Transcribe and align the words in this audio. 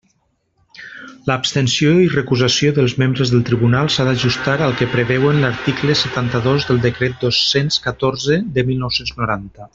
L'abstenció 1.25 1.91
i 2.05 2.07
recusació 2.13 2.71
dels 2.77 2.95
membres 3.03 3.33
del 3.33 3.43
Tribunal 3.49 3.91
s'ha 3.97 4.07
d'ajustar 4.09 4.55
al 4.69 4.75
que 4.79 4.89
preveuen 4.95 5.45
l'article 5.45 5.99
setanta-dos 6.03 6.69
del 6.71 6.83
Decret 6.87 7.23
dos-cents 7.27 7.81
catorze 7.89 8.41
de 8.57 8.69
mil 8.73 8.85
nou-cents 8.87 9.19
noranta. 9.23 9.69